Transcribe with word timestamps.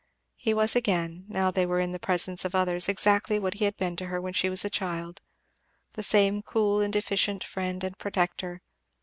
He 0.35 0.55
was 0.55 0.75
again, 0.75 1.25
now 1.29 1.51
they 1.51 1.63
were 1.67 1.79
in 1.79 1.95
presence 1.99 2.43
of 2.43 2.55
others, 2.55 2.89
exactly 2.89 3.37
what 3.37 3.53
he 3.53 3.65
had 3.65 3.77
been 3.77 3.95
to 3.97 4.07
her 4.07 4.19
when 4.19 4.33
she 4.33 4.49
was 4.49 4.65
a 4.65 4.69
child, 4.71 5.21
the 5.93 6.01
same 6.01 6.41
cool 6.41 6.81
and 6.81 6.95
efficient 6.95 7.43
friend 7.43 7.83
and 7.83 7.95
protector. 7.99 8.63